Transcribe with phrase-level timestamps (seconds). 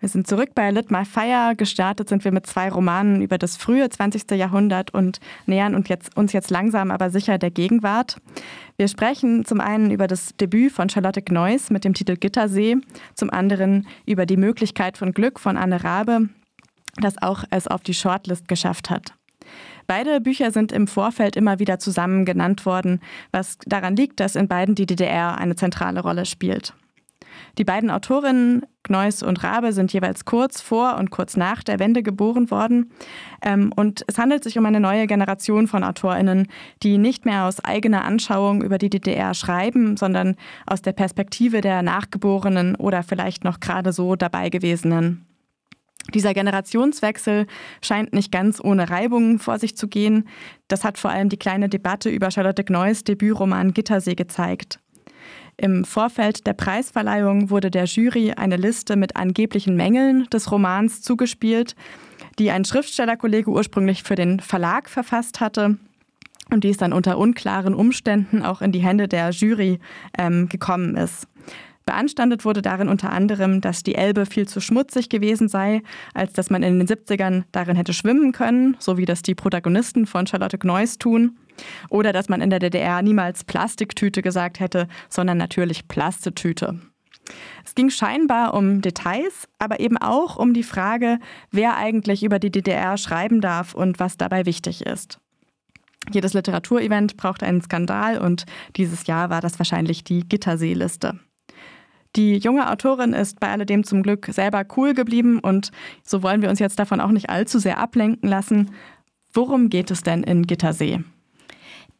[0.00, 1.56] Wir sind zurück bei Lit My Fire.
[1.56, 4.30] Gestartet sind wir mit zwei Romanen über das frühe 20.
[4.30, 8.18] Jahrhundert und nähern uns jetzt, uns jetzt langsam aber sicher der Gegenwart.
[8.76, 12.76] Wir sprechen zum einen über das Debüt von Charlotte Gneuss mit dem Titel Gittersee,
[13.14, 16.28] zum anderen über die Möglichkeit von Glück von Anne Rabe,
[17.00, 19.14] das auch es auf die Shortlist geschafft hat.
[19.88, 23.00] Beide Bücher sind im Vorfeld immer wieder zusammen genannt worden,
[23.32, 26.74] was daran liegt, dass in beiden die DDR eine zentrale Rolle spielt.
[27.56, 32.02] Die beiden Autorinnen, Gneuss und Rabe, sind jeweils kurz vor und kurz nach der Wende
[32.02, 32.90] geboren worden.
[33.42, 36.48] Ähm, und es handelt sich um eine neue Generation von AutorInnen,
[36.82, 41.82] die nicht mehr aus eigener Anschauung über die DDR schreiben, sondern aus der Perspektive der
[41.82, 45.24] Nachgeborenen oder vielleicht noch gerade so dabei gewesenen.
[46.14, 47.46] Dieser Generationswechsel
[47.82, 50.26] scheint nicht ganz ohne Reibungen vor sich zu gehen.
[50.66, 54.80] Das hat vor allem die kleine Debatte über Charlotte Gneuss Debütroman Gittersee gezeigt.
[55.60, 61.74] Im Vorfeld der Preisverleihung wurde der Jury eine Liste mit angeblichen Mängeln des Romans zugespielt,
[62.38, 65.76] die ein Schriftstellerkollege ursprünglich für den Verlag verfasst hatte
[66.52, 69.80] und die es dann unter unklaren Umständen auch in die Hände der Jury
[70.16, 71.26] ähm, gekommen ist.
[71.88, 75.80] Beanstandet wurde darin unter anderem, dass die Elbe viel zu schmutzig gewesen sei,
[76.12, 80.04] als dass man in den 70ern darin hätte schwimmen können, so wie das die Protagonisten
[80.04, 81.38] von Charlotte Gneuss tun.
[81.88, 86.78] Oder dass man in der DDR niemals Plastiktüte gesagt hätte, sondern natürlich Plastetüte.
[87.64, 91.18] Es ging scheinbar um Details, aber eben auch um die Frage,
[91.50, 95.20] wer eigentlich über die DDR schreiben darf und was dabei wichtig ist.
[96.12, 98.44] Jedes Literaturevent braucht einen Skandal und
[98.76, 101.18] dieses Jahr war das wahrscheinlich die Gitterseeliste.
[102.16, 105.70] Die junge Autorin ist bei alledem zum Glück selber cool geblieben und
[106.02, 108.70] so wollen wir uns jetzt davon auch nicht allzu sehr ablenken lassen.
[109.32, 111.00] Worum geht es denn in Gittersee?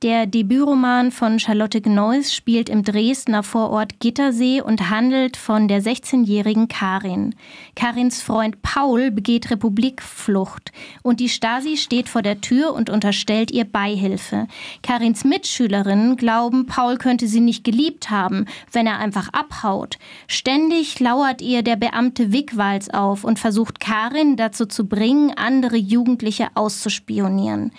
[0.04, 6.68] Der Debütroman von Charlotte Gneuss spielt im Dresdner Vorort Gittersee und handelt von der 16-jährigen
[6.68, 7.34] Karin.
[7.74, 10.70] Karins Freund Paul begeht Republikflucht
[11.02, 14.46] und die Stasi steht vor der Tür und unterstellt ihr Beihilfe.
[14.84, 19.98] Karins Mitschülerinnen glauben, Paul könnte sie nicht geliebt haben, wenn er einfach abhaut.
[20.28, 26.50] Ständig lauert ihr der Beamte Wickwals auf und versucht Karin dazu zu bringen, andere Jugendliche
[26.54, 27.72] auszuspionieren.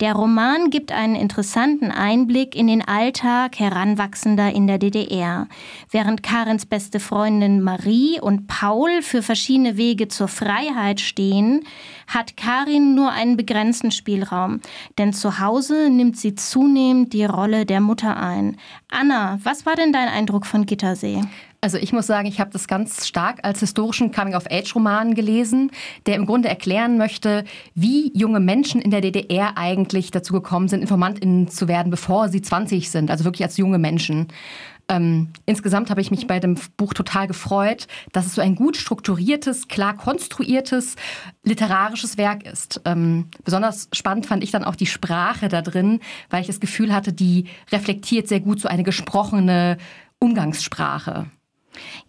[0.00, 5.48] Der Roman gibt einen interessanten Einblick in den Alltag Heranwachsender in der DDR.
[5.90, 11.64] Während Karens beste Freundin Marie und Paul für verschiedene Wege zur Freiheit stehen,
[12.06, 14.60] hat Karin nur einen begrenzten Spielraum.
[14.98, 18.58] Denn zu Hause nimmt sie zunehmend die Rolle der Mutter ein.
[18.90, 21.22] Anna, was war denn dein Eindruck von Gittersee?
[21.60, 25.70] Also ich muss sagen, ich habe das ganz stark als historischen Coming-of-Age-Roman gelesen,
[26.06, 27.44] der im Grunde erklären möchte,
[27.74, 32.42] wie junge Menschen in der DDR eigentlich dazu gekommen sind, InformantInnen zu werden, bevor sie
[32.42, 34.28] 20 sind, also wirklich als junge Menschen.
[34.88, 38.76] Ähm, insgesamt habe ich mich bei dem Buch total gefreut, dass es so ein gut
[38.76, 40.94] strukturiertes, klar konstruiertes
[41.42, 42.80] literarisches Werk ist.
[42.84, 46.00] Ähm, besonders spannend fand ich dann auch die Sprache da drin,
[46.30, 49.76] weil ich das Gefühl hatte, die reflektiert sehr gut so eine gesprochene
[50.20, 51.26] Umgangssprache.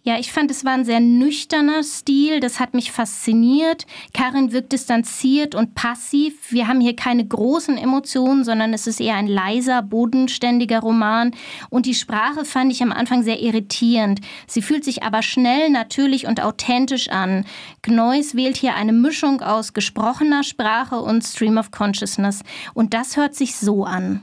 [0.02, 2.40] Ja, ich fand, es war ein sehr nüchterner Stil.
[2.40, 3.86] Das hat mich fasziniert.
[4.14, 6.34] Karin wirkt distanziert und passiv.
[6.50, 11.32] Wir haben hier keine großen Emotionen, sondern es ist eher ein leiser, bodenständiger Roman.
[11.70, 14.20] Und die Sprache fand ich am Anfang sehr irritierend.
[14.46, 17.44] Sie fühlt sich aber schnell, natürlich und authentisch an.
[17.82, 22.42] Gneuss wählt hier eine Mischung aus gesprochener Sprache und Stream of Consciousness.
[22.74, 24.22] Und das hört sich so an.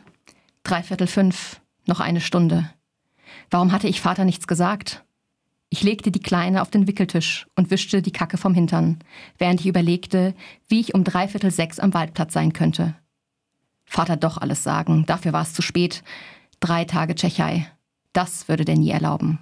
[0.64, 2.70] Dreiviertel fünf, noch eine Stunde.
[3.52, 5.04] Warum hatte ich Vater nichts gesagt?
[5.76, 9.00] Ich legte die Kleine auf den Wickeltisch und wischte die Kacke vom Hintern,
[9.38, 10.34] während ich überlegte,
[10.70, 12.96] wie ich um dreiviertel sechs am Waldplatz sein könnte.
[13.84, 16.02] Vater doch alles sagen, dafür war es zu spät.
[16.62, 17.70] Drei Tage Tschechei.
[18.14, 19.40] Das würde der nie erlauben.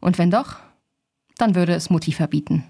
[0.00, 0.56] Und wenn doch,
[1.36, 2.64] dann würde es Mutti verbieten.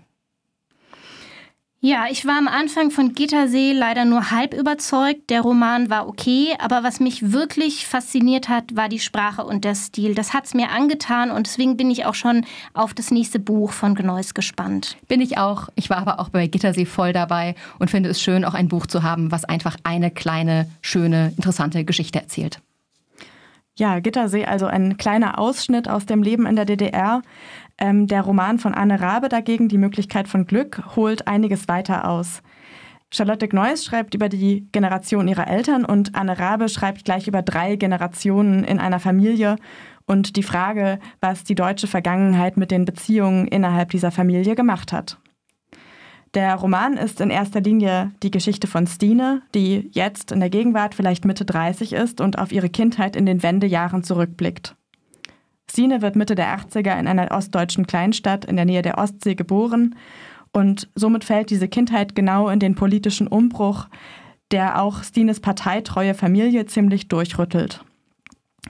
[1.81, 5.31] Ja, ich war am Anfang von Gittersee leider nur halb überzeugt.
[5.31, 9.77] Der Roman war okay, aber was mich wirklich fasziniert hat, war die Sprache und der
[9.77, 10.17] Stil.
[10.17, 12.45] Das hat's mir angetan und deswegen bin ich auch schon
[12.75, 14.97] auf das nächste Buch von Gneuss gespannt.
[15.07, 15.69] Bin ich auch.
[15.77, 18.89] Ich war aber auch bei Gittersee voll dabei und finde es schön, auch ein Buch
[18.89, 22.61] zu haben, was einfach eine kleine, schöne, interessante Geschichte erzählt.
[23.79, 27.23] Ja, Gittersee, also ein kleiner Ausschnitt aus dem Leben in der DDR.
[27.79, 32.43] Ähm, der Roman von Anne Rabe dagegen, Die Möglichkeit von Glück, holt einiges weiter aus.
[33.13, 37.77] Charlotte Gneuss schreibt über die Generation ihrer Eltern und Anne Rabe schreibt gleich über drei
[37.77, 39.55] Generationen in einer Familie
[40.07, 45.19] und die Frage, was die deutsche Vergangenheit mit den Beziehungen innerhalb dieser Familie gemacht hat.
[46.35, 50.95] Der Roman ist in erster Linie die Geschichte von Stine, die jetzt in der Gegenwart
[50.95, 54.75] vielleicht Mitte 30 ist und auf ihre Kindheit in den Wendejahren zurückblickt.
[55.71, 59.95] Stine wird Mitte der 80er in einer ostdeutschen Kleinstadt in der Nähe der Ostsee geboren
[60.53, 63.87] und somit fällt diese Kindheit genau in den politischen Umbruch,
[64.51, 67.85] der auch Stines parteitreue Familie ziemlich durchrüttelt.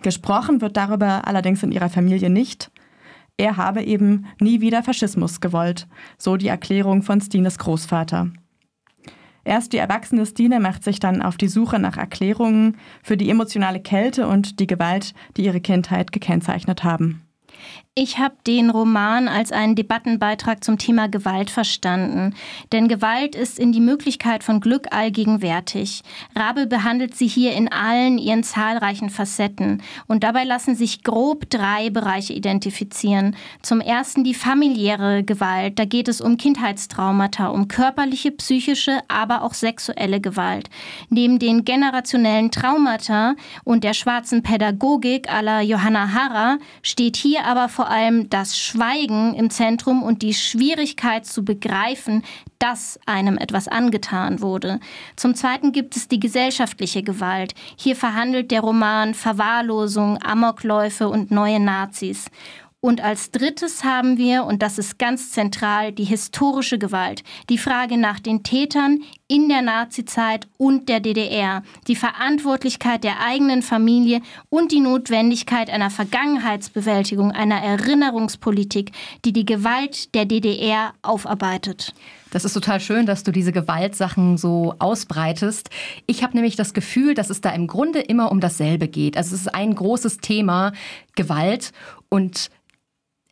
[0.03, 2.71] Gesprochen wird darüber allerdings in ihrer Familie nicht.
[3.39, 5.87] Er habe eben nie wieder Faschismus gewollt,
[6.19, 8.33] so die Erklärung von Stines Großvater.
[9.45, 13.81] Erst die erwachsene Stine macht sich dann auf die Suche nach Erklärungen für die emotionale
[13.81, 17.23] Kälte und die Gewalt, die ihre Kindheit gekennzeichnet haben.
[18.01, 22.33] Ich habe den Roman als einen Debattenbeitrag zum Thema Gewalt verstanden.
[22.71, 26.05] Denn Gewalt ist in die Möglichkeit von Glück allgegenwärtig.
[26.37, 29.83] Rabe behandelt sie hier in allen ihren zahlreichen Facetten.
[30.07, 33.35] Und dabei lassen sich grob drei Bereiche identifizieren.
[33.63, 35.81] Zum ersten die familiäre Gewalt.
[35.81, 40.71] Da geht es um Kindheitstraumata, um körperliche, psychische, aber auch sexuelle Gewalt.
[41.09, 43.35] Neben den generationellen Traumata
[43.65, 49.51] und der schwarzen Pädagogik aller Johanna Harrer steht hier aber vor allem das Schweigen im
[49.51, 52.23] Zentrum und die Schwierigkeit zu begreifen,
[52.59, 54.81] dass einem etwas angetan wurde.
[55.17, 57.55] Zum Zweiten gibt es die gesellschaftliche Gewalt.
[57.77, 62.27] Hier verhandelt der Roman Verwahrlosung, Amokläufe und neue Nazis.
[62.81, 67.25] Und als drittes haben wir, und das ist ganz zentral, die historische Gewalt.
[67.49, 71.63] Die Frage nach den Tätern in der Nazizeit und der DDR.
[71.87, 78.93] Die Verantwortlichkeit der eigenen Familie und die Notwendigkeit einer Vergangenheitsbewältigung, einer Erinnerungspolitik,
[79.27, 81.93] die die Gewalt der DDR aufarbeitet.
[82.31, 85.71] Das ist total schön, dass du diese Gewaltsachen so ausbreitest.
[86.07, 89.17] Ich habe nämlich das Gefühl, dass es da im Grunde immer um dasselbe geht.
[89.17, 90.73] Also es ist ein großes Thema
[91.17, 91.73] Gewalt
[92.09, 92.51] und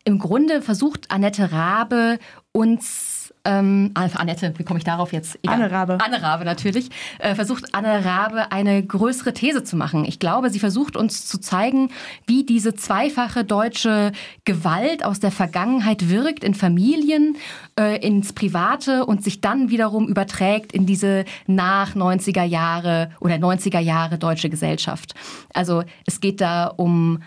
[0.05, 2.19] im Grunde versucht Annette Rabe
[2.53, 3.16] uns
[3.47, 5.39] ähm, Annette, wie komme ich darauf jetzt?
[5.43, 5.55] Egal.
[5.55, 5.99] Anne Rabe.
[6.01, 10.05] Anne Rabe natürlich, äh, versucht Anne Rabe eine größere These zu machen.
[10.05, 11.91] Ich glaube, sie versucht uns zu zeigen,
[12.27, 14.13] wie diese zweifache deutsche
[14.45, 17.37] Gewalt aus der Vergangenheit wirkt in Familien,
[17.79, 23.81] äh, ins Private und sich dann wiederum überträgt in diese nach 90er Jahre oder 90er
[23.81, 25.15] Jahre deutsche Gesellschaft.
[25.55, 27.21] Also es geht da um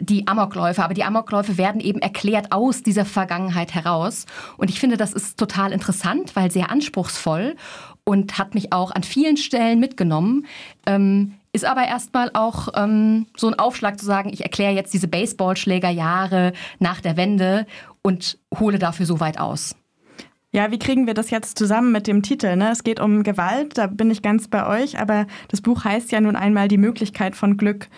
[0.00, 0.82] die Amokläufe.
[0.82, 4.24] Aber die Amokläufe werden eben erklärt aus dieser Vergangenheit heraus.
[4.56, 7.56] Und ich finde, das ist total interessant, weil sehr anspruchsvoll
[8.04, 10.46] und hat mich auch an vielen Stellen mitgenommen.
[10.86, 15.08] Ähm, ist aber erstmal auch ähm, so ein Aufschlag zu sagen, ich erkläre jetzt diese
[15.08, 17.66] Baseballschlägerjahre nach der Wende
[18.02, 19.76] und hole dafür so weit aus.
[20.52, 22.54] Ja, wie kriegen wir das jetzt zusammen mit dem Titel?
[22.54, 22.70] Ne?
[22.70, 26.20] Es geht um Gewalt, da bin ich ganz bei euch, aber das Buch heißt ja
[26.20, 27.88] nun einmal die Möglichkeit von Glück.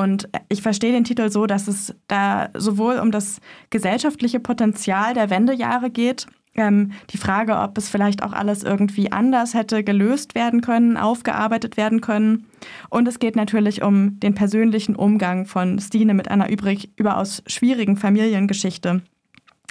[0.00, 3.38] Und ich verstehe den Titel so, dass es da sowohl um das
[3.68, 9.52] gesellschaftliche Potenzial der Wendejahre geht, ähm, die Frage, ob es vielleicht auch alles irgendwie anders
[9.52, 12.46] hätte gelöst werden können, aufgearbeitet werden können.
[12.88, 17.98] Und es geht natürlich um den persönlichen Umgang von Stine mit einer übrig, überaus schwierigen
[17.98, 19.02] Familiengeschichte.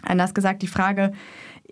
[0.04, 1.12] Anders gesagt, die Frage,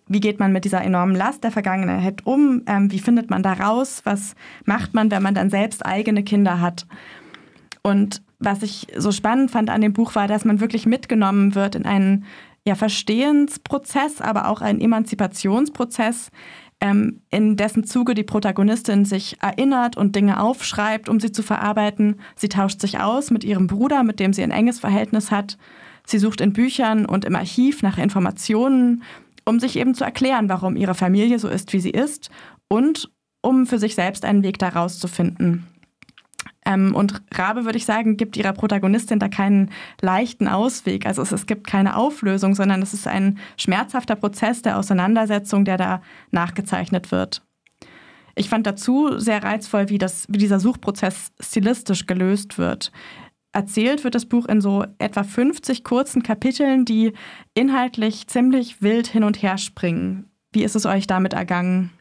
[0.08, 2.64] wie geht man mit dieser enormen Last der Vergangenheit um?
[2.66, 4.02] Ähm, wie findet man da raus?
[4.04, 4.34] Was
[4.66, 6.88] macht man, wenn man dann selbst eigene Kinder hat?
[7.84, 11.76] Und was ich so spannend fand an dem Buch war, dass man wirklich mitgenommen wird
[11.76, 12.26] in einen
[12.66, 16.30] ja, Verstehensprozess, aber auch einen Emanzipationsprozess,
[16.80, 22.20] ähm, in dessen Zuge die Protagonistin sich erinnert und Dinge aufschreibt, um sie zu verarbeiten.
[22.36, 25.58] Sie tauscht sich aus mit ihrem Bruder, mit dem sie ein enges Verhältnis hat.
[26.06, 29.04] Sie sucht in Büchern und im Archiv nach Informationen,
[29.46, 32.30] um sich eben zu erklären, warum ihre Familie so ist, wie sie ist
[32.70, 33.10] und
[33.42, 35.68] um für sich selbst einen Weg daraus zu finden.
[36.68, 39.72] Ähm, und Rabe, würde ich sagen, gibt ihrer Protagonistin da keinen
[40.02, 41.06] leichten Ausweg.
[41.06, 45.78] Also es, es gibt keine Auflösung, sondern es ist ein schmerzhafter Prozess der Auseinandersetzung, der
[45.78, 47.42] da nachgezeichnet wird.
[48.36, 52.92] Ich fand dazu sehr reizvoll, wie, das, wie dieser Suchprozess stilistisch gelöst wird.
[53.54, 57.14] Erzählt wird das Buch in so etwa 50 kurzen Kapiteln, die
[57.54, 60.30] inhaltlich ziemlich wild hin und her springen.
[60.52, 61.92] Wie ist es euch damit ergangen?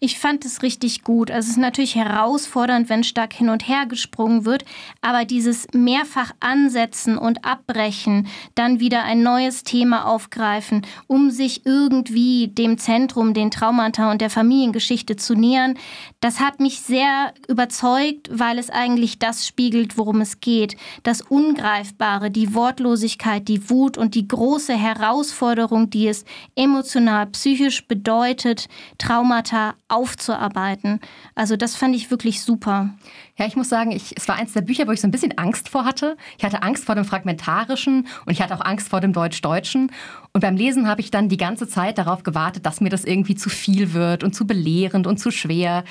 [0.00, 1.30] Ich fand es richtig gut.
[1.30, 4.64] Also es ist natürlich herausfordernd, wenn stark hin und her gesprungen wird,
[5.00, 12.48] aber dieses mehrfach ansetzen und abbrechen, dann wieder ein neues Thema aufgreifen, um sich irgendwie
[12.48, 15.74] dem Zentrum, den Traumata und der Familiengeschichte zu nähern,
[16.20, 20.76] das hat mich sehr überzeugt, weil es eigentlich das spiegelt, worum es geht.
[21.02, 28.68] Das Ungreifbare, die Wortlosigkeit, die Wut und die große Herausforderung, die es emotional, psychisch bedeutet,
[28.98, 29.53] Traumata
[29.88, 31.00] aufzuarbeiten.
[31.34, 32.90] Also das fand ich wirklich super.
[33.38, 35.36] Ja, ich muss sagen, ich, es war eins der Bücher, wo ich so ein bisschen
[35.38, 36.16] Angst vor hatte.
[36.38, 39.90] Ich hatte Angst vor dem Fragmentarischen und ich hatte auch Angst vor dem Deutsch-Deutschen.
[40.32, 43.34] Und beim Lesen habe ich dann die ganze Zeit darauf gewartet, dass mir das irgendwie
[43.34, 45.84] zu viel wird und zu belehrend und zu schwer.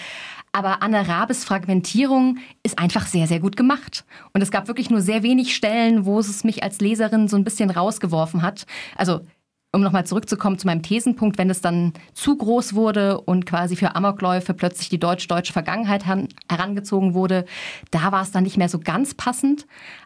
[0.52, 4.06] Aber Anne Rabes Fragmentierung ist einfach sehr, sehr gut gemacht.
[4.34, 7.44] Und es gab wirklich nur sehr wenig Stellen, wo es mich als Leserin so ein
[7.44, 8.66] bisschen rausgeworfen hat.
[8.96, 9.22] Also
[9.74, 13.96] um nochmal zurückzukommen zu meinem Thesenpunkt, wenn es dann zu groß wurde und quasi für
[13.96, 17.46] Amokläufe plötzlich die deutsch-deutsche Vergangenheit herangezogen wurde,
[17.92, 19.66] da war es dann nicht mehr so ganz passend.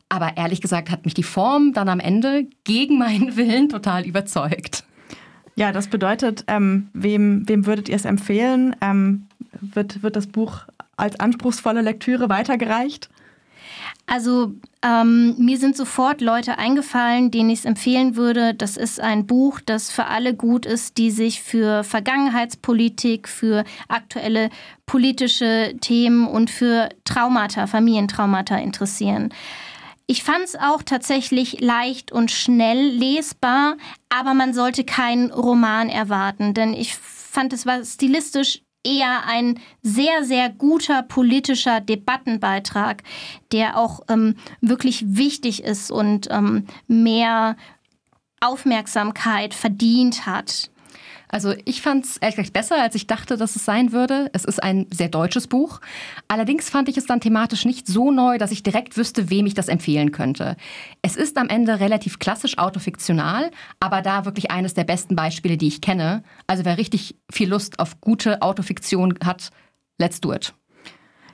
[0.09, 4.85] Aber ehrlich gesagt hat mich die Form dann am Ende gegen meinen Willen total überzeugt.
[5.55, 8.75] Ja, das bedeutet, ähm, wem, wem würdet ihr es empfehlen?
[8.79, 9.27] Ähm,
[9.59, 10.61] wird, wird das Buch
[10.95, 13.09] als anspruchsvolle Lektüre weitergereicht?
[14.09, 18.53] Also ähm, mir sind sofort Leute eingefallen, denen ich es empfehlen würde.
[18.53, 24.49] Das ist ein Buch, das für alle gut ist, die sich für Vergangenheitspolitik, für aktuelle
[24.85, 29.33] politische Themen und für Traumata, Familientraumata interessieren.
[30.07, 33.75] Ich fand es auch tatsächlich leicht und schnell lesbar,
[34.07, 40.23] aber man sollte keinen Roman erwarten, denn ich fand es war stilistisch eher ein sehr,
[40.23, 43.03] sehr guter politischer Debattenbeitrag,
[43.51, 47.57] der auch ähm, wirklich wichtig ist und ähm, mehr
[48.39, 50.69] Aufmerksamkeit verdient hat.
[51.29, 54.29] Also ich fand es ehrlich gesagt besser, als ich dachte, dass es sein würde.
[54.33, 55.81] Es ist ein sehr deutsches Buch.
[56.27, 59.53] Allerdings fand ich es dann thematisch nicht so neu, dass ich direkt wüsste, wem ich
[59.53, 60.55] das empfehlen könnte.
[61.01, 65.67] Es ist am Ende relativ klassisch autofiktional, aber da wirklich eines der besten Beispiele, die
[65.67, 66.23] ich kenne.
[66.47, 69.49] Also wer richtig viel Lust auf gute Autofiktion hat,
[69.97, 70.53] let's do it.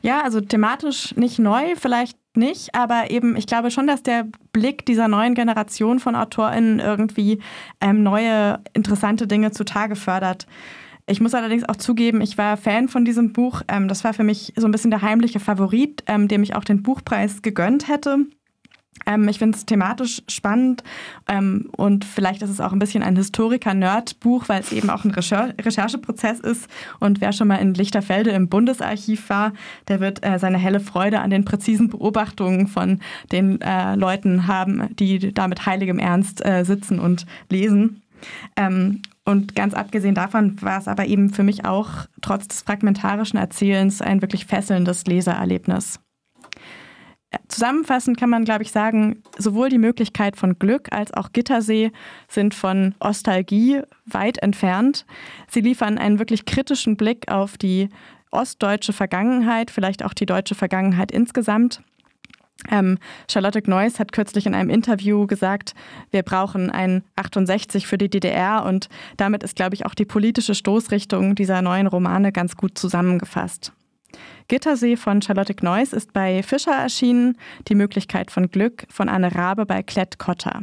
[0.05, 4.85] Ja, also thematisch nicht neu, vielleicht nicht, aber eben, ich glaube schon, dass der Blick
[4.85, 7.39] dieser neuen Generation von AutorInnen irgendwie
[7.79, 10.45] ähm, neue, interessante Dinge zutage fördert.
[11.05, 13.61] Ich muss allerdings auch zugeben, ich war Fan von diesem Buch.
[13.69, 16.65] Ähm, das war für mich so ein bisschen der heimliche Favorit, ähm, dem ich auch
[16.65, 18.25] den Buchpreis gegönnt hätte.
[19.05, 20.83] Ähm, ich finde es thematisch spannend
[21.27, 25.11] ähm, und vielleicht ist es auch ein bisschen ein Historiker-Nerd-Buch, weil es eben auch ein
[25.11, 26.67] Recher Rechercheprozess ist.
[26.99, 29.53] Und wer schon mal in Lichterfelde im Bundesarchiv war,
[29.87, 32.99] der wird äh, seine helle Freude an den präzisen Beobachtungen von
[33.31, 38.01] den äh, Leuten haben, die da mit heiligem Ernst äh, sitzen und lesen.
[38.55, 41.89] Ähm, und ganz abgesehen davon war es aber eben für mich auch
[42.21, 45.99] trotz des fragmentarischen Erzählens ein wirklich fesselndes Lesererlebnis.
[47.47, 51.91] Zusammenfassend kann man, glaube ich, sagen, sowohl die Möglichkeit von Glück als auch Gittersee
[52.27, 55.05] sind von Ostalgie weit entfernt.
[55.49, 57.89] Sie liefern einen wirklich kritischen Blick auf die
[58.31, 61.81] ostdeutsche Vergangenheit, vielleicht auch die deutsche Vergangenheit insgesamt.
[62.69, 62.97] Ähm,
[63.29, 65.73] Charlotte Gneuss hat kürzlich in einem Interview gesagt,
[66.11, 70.55] wir brauchen ein 68 für die DDR und damit ist, glaube ich, auch die politische
[70.55, 73.73] Stoßrichtung dieser neuen Romane ganz gut zusammengefasst.
[74.47, 79.65] Gittersee von Charlotte Gneuss ist bei Fischer erschienen, die Möglichkeit von Glück von Anne Rabe
[79.65, 80.61] bei Klett Cotta.